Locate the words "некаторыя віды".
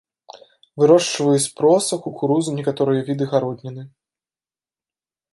2.59-3.27